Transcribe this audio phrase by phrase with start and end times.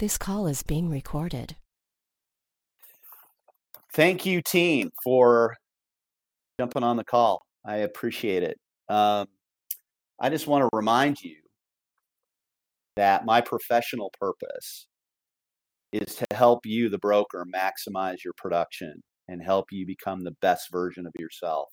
[0.00, 1.56] This call is being recorded.
[3.92, 5.54] Thank you, team, for
[6.58, 7.42] jumping on the call.
[7.66, 8.56] I appreciate it.
[8.88, 9.26] Um,
[10.18, 11.36] I just want to remind you
[12.96, 14.86] that my professional purpose
[15.92, 20.72] is to help you, the broker, maximize your production and help you become the best
[20.72, 21.68] version of yourself.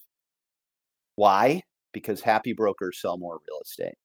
[1.15, 1.61] Why?
[1.93, 3.95] Because happy brokers sell more real estate.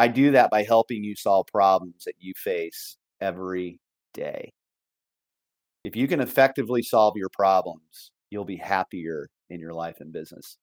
[0.00, 3.80] I do that by helping you solve problems that you face every
[4.14, 4.50] day.
[5.84, 10.56] If you can effectively solve your problems, you'll be happier in your life and business.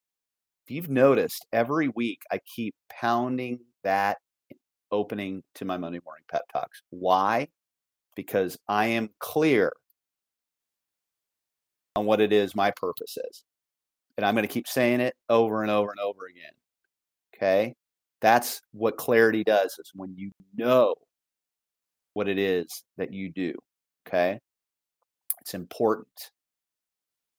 [0.66, 4.18] If you've noticed, every week I keep pounding that
[4.92, 6.82] opening to my Monday morning pep talks.
[6.90, 7.48] Why?
[8.16, 9.72] Because I am clear
[11.96, 13.44] on what it is my purpose is.
[14.18, 16.54] And I'm going to keep saying it over and over and over again.
[17.36, 17.76] Okay?
[18.22, 20.96] That's what clarity does is when you know
[22.14, 23.54] what it is that you do.
[24.08, 24.40] Okay?
[25.42, 26.08] It's important.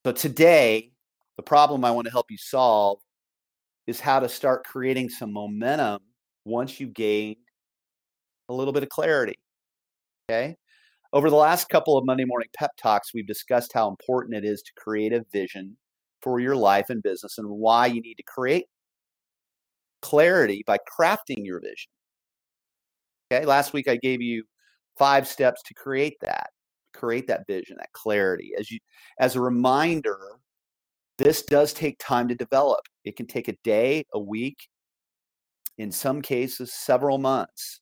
[0.07, 0.93] So today,
[1.37, 3.01] the problem I want to help you solve
[3.87, 6.01] is how to start creating some momentum
[6.45, 7.37] once you gain
[8.49, 9.39] a little bit of clarity.
[10.31, 10.57] Okay?
[11.13, 14.63] Over the last couple of Monday morning pep talks, we've discussed how important it is
[14.63, 15.77] to create a vision
[16.23, 18.67] for your life and business and why you need to create
[20.03, 21.91] clarity by crafting your vision.
[23.31, 24.45] Okay, last week I gave you
[24.97, 26.51] five steps to create that,
[26.95, 28.53] create that vision, that clarity.
[28.59, 28.79] As you
[29.19, 30.19] as a reminder,
[31.19, 32.81] this does take time to develop.
[33.05, 34.57] It can take a day, a week,
[35.79, 37.81] in some cases several months,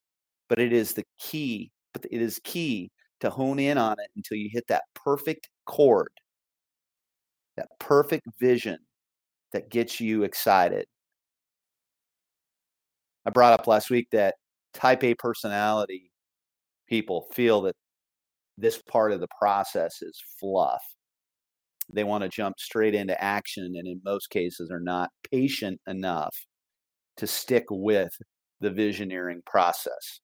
[0.48, 4.36] but it is the key, but it is key to hone in on it until
[4.36, 6.10] you hit that perfect chord,
[7.56, 8.78] that perfect vision
[9.52, 10.86] that gets you excited
[13.26, 14.36] I brought up last week that
[14.72, 16.12] type A personality
[16.88, 17.74] people feel that
[18.56, 20.82] this part of the process is fluff.
[21.92, 26.34] They want to jump straight into action, and in most cases, are not patient enough
[27.16, 28.12] to stick with
[28.60, 30.20] the visioneering process.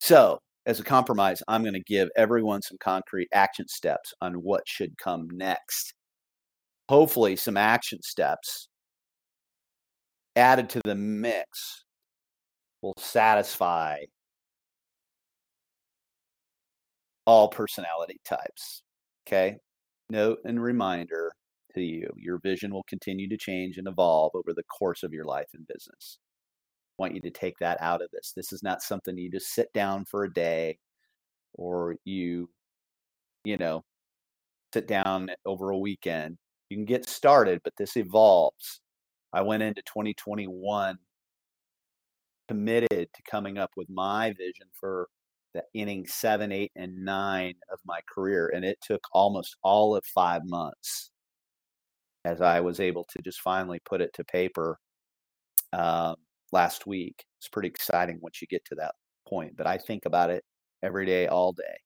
[0.00, 4.62] So, as a compromise, I'm going to give everyone some concrete action steps on what
[4.66, 5.94] should come next.
[6.88, 8.68] Hopefully, some action steps
[10.36, 11.84] added to the mix
[12.82, 13.98] will satisfy
[17.26, 18.82] all personality types.
[19.26, 19.56] Okay.
[20.10, 21.32] Note and reminder
[21.74, 25.24] to you your vision will continue to change and evolve over the course of your
[25.24, 26.18] life and business.
[26.98, 28.32] I want you to take that out of this.
[28.36, 30.78] This is not something you just sit down for a day
[31.54, 32.50] or you,
[33.44, 33.82] you know,
[34.72, 36.36] sit down over a weekend.
[36.68, 38.80] You can get started, but this evolves.
[39.34, 40.96] I went into 2021
[42.48, 45.08] committed to coming up with my vision for
[45.54, 48.52] the inning seven, eight, and nine of my career.
[48.54, 51.10] And it took almost all of five months
[52.24, 54.78] as I was able to just finally put it to paper
[55.72, 56.14] uh,
[56.52, 57.24] last week.
[57.38, 58.94] It's pretty exciting once you get to that
[59.28, 59.56] point.
[59.56, 60.44] But I think about it
[60.82, 61.83] every day, all day.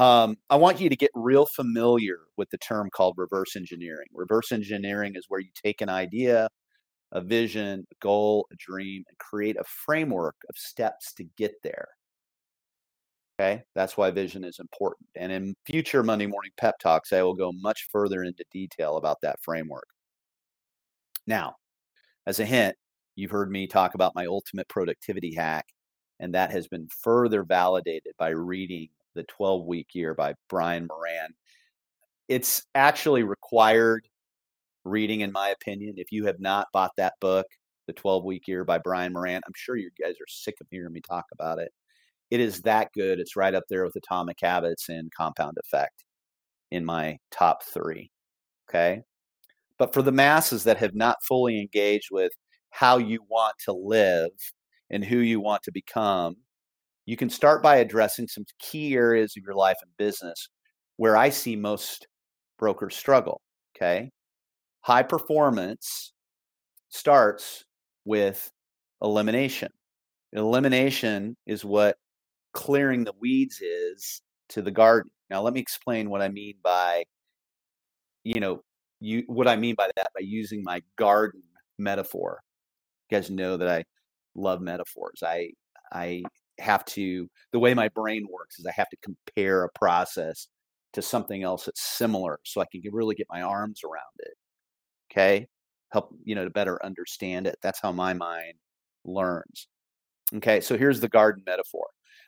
[0.00, 4.06] Um, I want you to get real familiar with the term called reverse engineering.
[4.14, 6.48] Reverse engineering is where you take an idea,
[7.12, 11.86] a vision, a goal, a dream, and create a framework of steps to get there.
[13.38, 15.06] Okay, that's why vision is important.
[15.16, 19.18] And in future Monday morning pep talks, I will go much further into detail about
[19.20, 19.88] that framework.
[21.26, 21.56] Now,
[22.26, 22.74] as a hint,
[23.16, 25.66] you've heard me talk about my ultimate productivity hack,
[26.18, 31.34] and that has been further validated by reading the 12 week year by Brian Moran.
[32.28, 34.06] It's actually required
[34.84, 35.94] reading, in my opinion.
[35.96, 37.46] If you have not bought that book,
[37.86, 40.92] The 12 Week Year by Brian Moran, I'm sure you guys are sick of hearing
[40.92, 41.72] me talk about it.
[42.30, 43.18] It is that good.
[43.18, 46.04] It's right up there with Atomic Habits and Compound Effect
[46.70, 48.10] in my top three.
[48.68, 49.02] Okay.
[49.78, 52.32] But for the masses that have not fully engaged with
[52.70, 54.30] how you want to live
[54.90, 56.36] and who you want to become,
[57.06, 60.48] you can start by addressing some key areas of your life and business
[60.96, 62.06] where I see most
[62.58, 63.40] brokers struggle.
[63.76, 64.10] Okay.
[64.82, 66.12] High performance
[66.88, 67.64] starts
[68.04, 68.50] with
[69.02, 69.70] elimination.
[70.32, 71.96] Elimination is what
[72.52, 75.10] clearing the weeds is to the garden.
[75.30, 77.04] Now, let me explain what I mean by,
[78.24, 78.62] you know,
[79.00, 81.42] you what I mean by that by using my garden
[81.78, 82.40] metaphor.
[83.10, 83.84] You guys know that I
[84.34, 85.22] love metaphors.
[85.24, 85.50] I
[85.92, 86.22] I
[86.60, 90.48] have to the way my brain works is I have to compare a process
[90.92, 94.34] to something else that's similar so I can really get my arms around it.
[95.12, 95.46] Okay?
[95.92, 97.56] Help, you know, to better understand it.
[97.62, 98.54] That's how my mind
[99.04, 99.68] learns.
[100.34, 101.86] Okay, so here's the garden metaphor.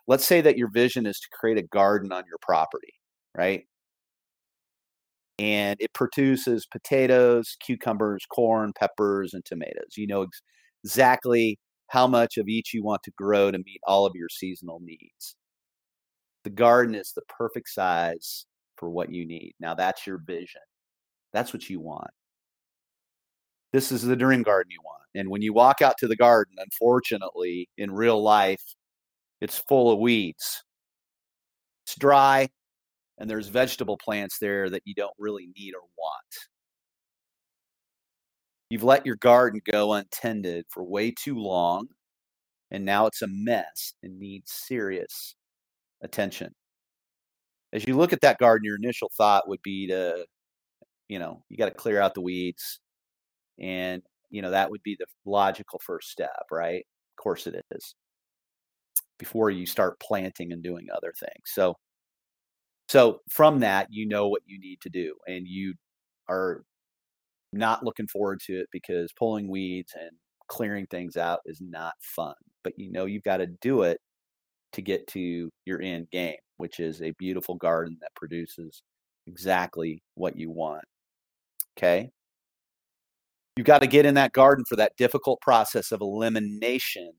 [0.09, 2.95] Let's say that your vision is to create a garden on your property,
[3.37, 3.65] right?
[5.39, 9.97] And it produces potatoes, cucumbers, corn, peppers, and tomatoes.
[9.97, 10.43] You know ex-
[10.85, 11.59] exactly
[11.93, 15.37] how much of each you want to grow to meet all of your seasonal needs.
[16.43, 18.47] The garden is the perfect size
[18.79, 19.53] for what you need.
[19.61, 20.63] Now, that's your vision.
[21.35, 22.11] That's what you want.
[23.75, 25.03] This is the dream garden you want.
[25.15, 28.65] And when you walk out to the garden, unfortunately, in real life,
[29.43, 30.65] it's full of weeds.
[31.85, 32.49] It's dry,
[33.19, 36.52] and there's vegetable plants there that you don't really need or want.
[38.73, 41.89] You've let your garden go untended for way too long,
[42.71, 45.37] and now it's a mess and needs serious
[46.01, 46.55] attention.
[47.75, 50.25] As you look at that garden, your initial thought would be to,
[51.07, 52.81] you know, you got to clear out the weeds,
[53.61, 56.87] and you know that would be the logical first step, right?
[57.19, 57.95] Of course it is.
[59.19, 61.43] Before you start planting and doing other things.
[61.45, 61.77] So
[62.89, 65.75] so from that, you know what you need to do, and you
[66.31, 66.63] are
[67.53, 70.11] not looking forward to it because pulling weeds and
[70.49, 72.35] clearing things out is not fun.
[72.65, 73.99] But you know you've got to do it
[74.73, 78.83] to get to your end game, which is a beautiful garden that produces
[79.27, 80.85] exactly what you want.
[81.79, 82.11] Okay.
[83.57, 87.13] You've got to get in that garden for that difficult process of elimination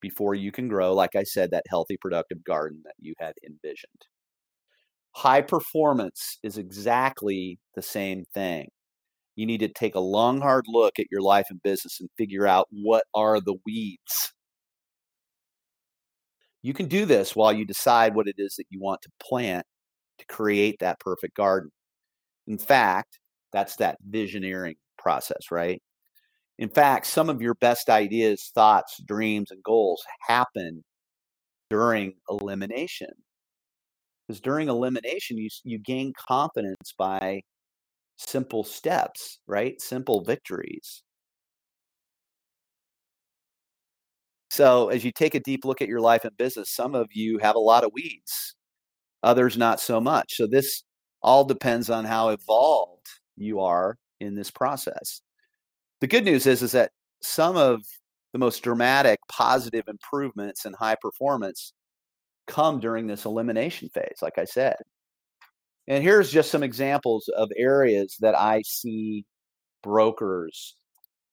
[0.00, 4.06] before you can grow, like I said, that healthy, productive garden that you had envisioned.
[5.12, 8.68] High performance is exactly the same thing.
[9.40, 12.46] You need to take a long, hard look at your life and business and figure
[12.46, 14.34] out what are the weeds.
[16.60, 19.64] You can do this while you decide what it is that you want to plant
[20.18, 21.70] to create that perfect garden.
[22.48, 23.18] In fact,
[23.50, 25.80] that's that visioneering process, right?
[26.58, 30.84] In fact, some of your best ideas, thoughts, dreams, and goals happen
[31.70, 33.08] during elimination.
[34.28, 37.40] Because during elimination, you, you gain confidence by
[38.28, 39.80] simple steps, right?
[39.80, 41.02] Simple victories.
[44.50, 47.38] So, as you take a deep look at your life and business, some of you
[47.38, 48.56] have a lot of weeds,
[49.22, 50.36] others not so much.
[50.36, 50.82] So, this
[51.22, 53.06] all depends on how evolved
[53.36, 55.22] you are in this process.
[56.00, 57.82] The good news is, is that some of
[58.32, 61.72] the most dramatic positive improvements in high performance
[62.46, 64.76] come during this elimination phase, like I said.
[65.90, 69.24] And here's just some examples of areas that I see
[69.82, 70.76] brokers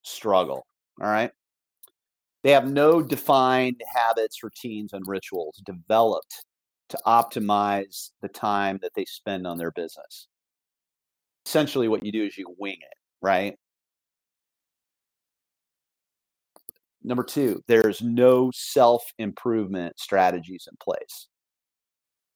[0.01, 0.65] struggle.
[1.00, 1.30] All right.
[2.42, 6.44] They have no defined habits, routines, and rituals developed
[6.89, 10.27] to optimize the time that they spend on their business.
[11.45, 13.56] Essentially, what you do is you wing it, right?
[17.03, 21.27] Number two, there's no self improvement strategies in place.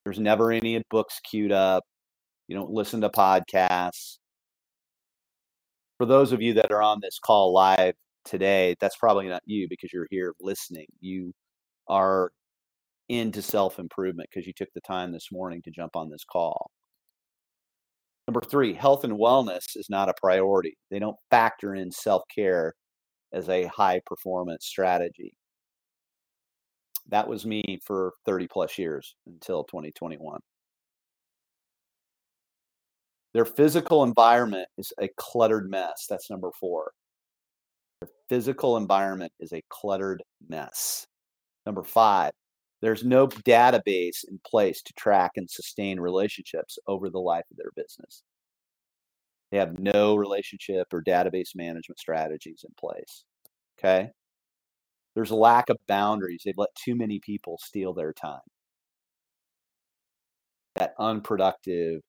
[0.04, 1.84] There's never any books queued up.
[2.52, 4.18] You don't listen to podcasts.
[5.98, 7.94] For those of you that are on this call live
[8.26, 10.88] today, that's probably not you because you're here listening.
[11.00, 11.32] You
[11.88, 12.34] are
[13.08, 16.72] into self improvement because you took the time this morning to jump on this call.
[18.28, 20.76] Number three, health and wellness is not a priority.
[20.90, 22.74] They don't factor in self care
[23.32, 25.34] as a high performance strategy.
[27.08, 30.42] That was me for 30 plus years until 2021.
[33.34, 36.06] Their physical environment is a cluttered mess.
[36.10, 36.92] That's number four.
[38.02, 41.06] Their physical environment is a cluttered mess.
[41.66, 42.32] Number five,
[42.82, 47.72] there's no database in place to track and sustain relationships over the life of their
[47.76, 48.24] business.
[49.52, 53.24] They have no relationship or database management strategies in place.
[53.78, 54.10] Okay.
[55.14, 56.42] There's a lack of boundaries.
[56.46, 58.40] They've let too many people steal their time.
[60.76, 62.02] That unproductive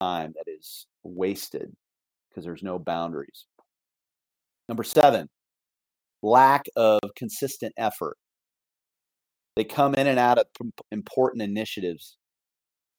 [0.00, 1.72] time that is wasted
[2.28, 3.46] because there's no boundaries.
[4.68, 5.28] Number seven,
[6.22, 8.16] lack of consistent effort.
[9.56, 10.46] They come in and out of
[10.92, 12.16] important initiatives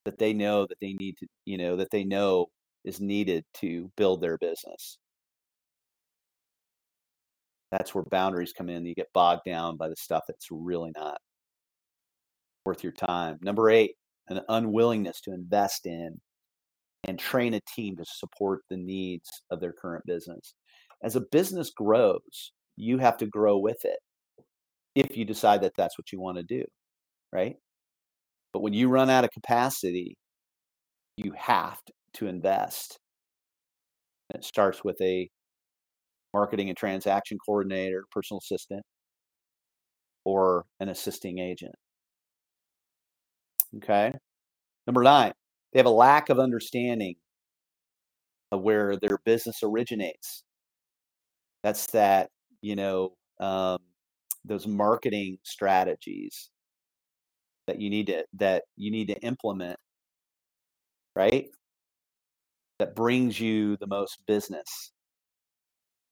[0.05, 2.47] that they know that they need to, you know, that they know
[2.83, 4.97] is needed to build their business.
[7.71, 8.85] That's where boundaries come in.
[8.85, 11.19] You get bogged down by the stuff that's really not
[12.65, 13.39] worth your time.
[13.41, 13.91] Number eight,
[14.27, 16.19] an unwillingness to invest in
[17.07, 20.53] and train a team to support the needs of their current business.
[21.03, 23.97] As a business grows, you have to grow with it
[24.95, 26.63] if you decide that that's what you want to do,
[27.33, 27.55] right?
[28.53, 30.15] But when you run out of capacity,
[31.17, 31.79] you have
[32.15, 32.99] to invest.
[34.29, 35.29] And it starts with a
[36.33, 38.83] marketing and transaction coordinator, personal assistant,
[40.25, 41.75] or an assisting agent.
[43.77, 44.13] Okay.
[44.87, 45.33] Number nine,
[45.73, 47.15] they have a lack of understanding
[48.51, 50.43] of where their business originates.
[51.63, 52.29] That's that,
[52.61, 53.79] you know, um,
[54.45, 56.49] those marketing strategies
[57.67, 59.77] that you need to that you need to implement,
[61.15, 61.47] right?
[62.79, 64.91] That brings you the most business.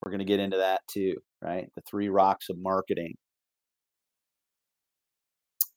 [0.04, 1.70] We're going to get into that too, right?
[1.76, 3.16] The three rocks of marketing.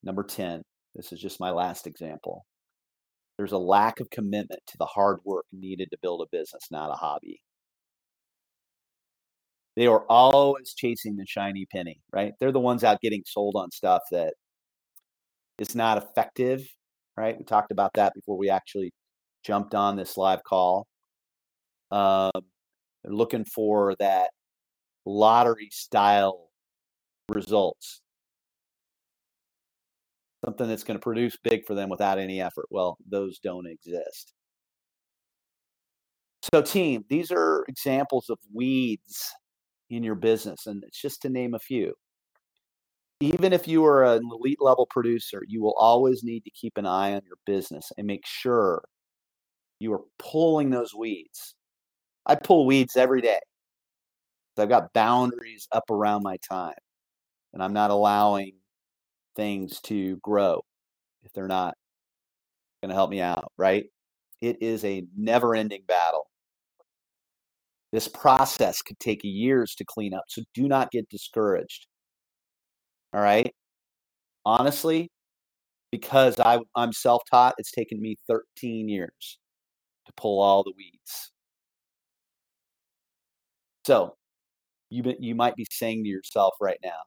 [0.02, 0.62] Number 10,
[0.94, 2.44] this is just my last example.
[3.38, 6.90] There's a lack of commitment to the hard work needed to build a business, not
[6.90, 7.40] a hobby.
[9.74, 12.34] They are always chasing the shiny penny, right?
[12.38, 14.34] They're the ones out getting sold on stuff that
[15.58, 16.62] is not effective,
[17.16, 17.38] right?
[17.38, 18.92] We talked about that before we actually
[19.44, 20.86] jumped on this live call.
[21.90, 22.30] Um,
[23.02, 24.30] they're looking for that
[25.06, 26.50] lottery style
[27.28, 28.01] results
[30.44, 32.66] something that's going to produce big for them without any effort.
[32.70, 34.32] Well, those don't exist.
[36.52, 39.32] So, team, these are examples of weeds
[39.90, 41.94] in your business, and it's just to name a few.
[43.20, 46.86] Even if you are an elite level producer, you will always need to keep an
[46.86, 48.82] eye on your business and make sure
[49.78, 51.54] you are pulling those weeds.
[52.26, 53.38] I pull weeds every day.
[54.58, 56.74] I've got boundaries up around my time,
[57.52, 58.52] and I'm not allowing
[59.36, 60.62] things to grow
[61.22, 61.74] if they're not
[62.82, 63.86] going to help me out, right?
[64.40, 66.28] It is a never ending battle.
[67.92, 71.86] This process could take years to clean up, so do not get discouraged.
[73.12, 73.54] All right.
[74.44, 75.10] Honestly,
[75.92, 79.38] because I, I'm self taught, it's taken me 13 years
[80.06, 81.32] to pull all the weeds.
[83.86, 84.16] So
[84.90, 87.02] you, you might be saying to yourself right now,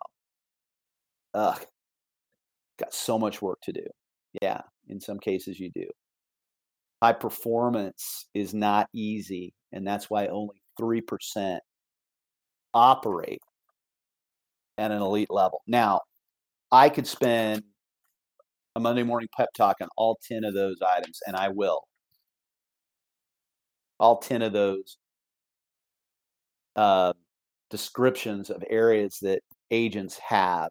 [1.34, 1.66] ugh,
[2.78, 3.86] got so much work to do.
[4.42, 5.88] Yeah, in some cases you do.
[7.02, 11.60] High performance is not easy, and that's why only 3%
[12.74, 13.42] operate
[14.78, 15.62] at an elite level.
[15.68, 16.02] Now,
[16.72, 17.64] I could spend
[18.76, 21.82] a Monday morning pep talk on all 10 of those items, and I will.
[24.00, 24.98] All 10 of those
[26.76, 27.14] uh,
[27.70, 29.42] descriptions of areas that
[29.72, 30.70] agents have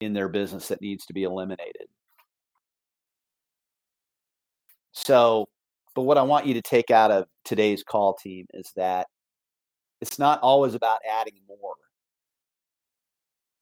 [0.00, 1.86] in their business that needs to be eliminated.
[4.92, 5.48] So,
[5.94, 9.06] but what I want you to take out of today's call team is that
[10.00, 11.74] it's not always about adding more.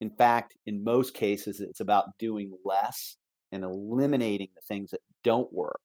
[0.00, 3.16] In fact, in most cases, it's about doing less
[3.52, 5.80] and eliminating the things that don't work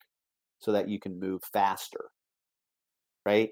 [0.60, 2.06] so that you can move faster.
[3.26, 3.52] Right?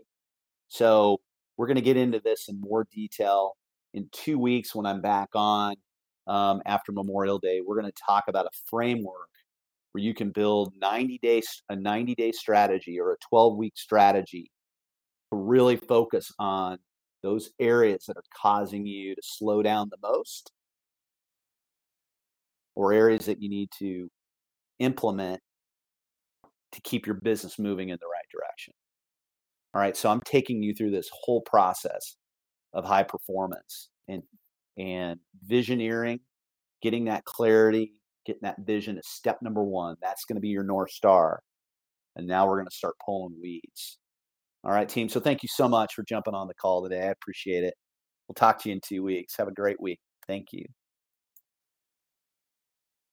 [0.67, 1.21] So,
[1.57, 3.55] we're going to get into this in more detail
[3.93, 5.75] in two weeks when I'm back on
[6.29, 7.61] um, after Memorial Day.
[7.65, 9.29] We're going to talk about a framework
[9.91, 14.51] where you can build 90 days a 90 day strategy or a 12 week strategy
[15.31, 16.77] to really focus on
[17.23, 20.51] those areas that are causing you to slow down the most
[22.75, 24.09] or areas that you need to
[24.77, 25.41] implement
[26.71, 28.73] to keep your business moving in the right direction.
[29.73, 32.15] All right, so I'm taking you through this whole process
[32.73, 34.23] of high performance and
[34.79, 36.19] and visioneering,
[36.81, 37.93] getting that clarity,
[38.25, 39.95] getting that vision is step number one.
[40.01, 41.41] That's going to be your North Star.
[42.15, 43.99] And now we're going to start pulling weeds.
[44.63, 45.09] All right, team.
[45.09, 47.01] So thank you so much for jumping on the call today.
[47.01, 47.75] I appreciate it.
[48.27, 49.35] We'll talk to you in two weeks.
[49.37, 49.99] Have a great week.
[50.27, 50.65] Thank you.